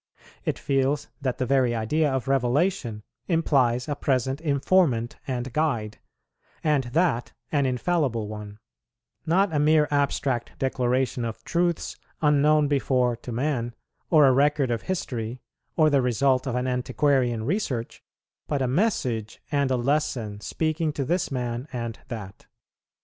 It 0.45 0.57
feels 0.57 1.09
that 1.21 1.37
the 1.37 1.45
very 1.45 1.75
idea 1.75 2.11
of 2.11 2.27
revelation 2.27 3.03
implies 3.27 3.87
a 3.87 3.93
present 3.95 4.41
informant 4.41 5.17
and 5.27 5.53
guide, 5.53 5.99
and 6.63 6.85
that 6.85 7.33
an 7.51 7.67
infallible 7.67 8.27
one; 8.27 8.57
not 9.27 9.53
a 9.53 9.59
mere 9.59 9.87
abstract 9.91 10.57
declaration 10.57 11.23
of 11.23 11.43
Truths 11.43 11.97
unknown 12.19 12.67
before 12.67 13.15
to 13.17 13.31
man, 13.31 13.75
or 14.09 14.25
a 14.25 14.31
record 14.33 14.71
of 14.71 14.81
history, 14.81 15.39
or 15.75 15.91
the 15.91 16.01
result 16.01 16.47
of 16.47 16.55
an 16.55 16.65
antiquarian 16.65 17.43
research, 17.43 18.01
but 18.47 18.63
a 18.63 18.67
message 18.67 19.39
and 19.51 19.69
a 19.69 19.75
lesson 19.77 20.39
speaking 20.39 20.91
to 20.93 21.05
this 21.05 21.29
man 21.29 21.67
and 21.71 21.99
that. 22.07 22.47